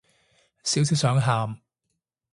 [0.63, 1.59] 少少想喊